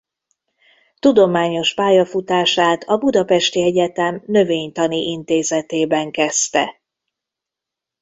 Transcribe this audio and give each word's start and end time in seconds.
Tudományos 0.99 1.73
pályafutását 1.73 2.83
a 2.83 2.97
budapesti 2.97 3.61
egyetem 3.63 4.23
Növénytani 4.25 4.97
Intézetében 5.11 6.11
kezdte. 6.11 6.81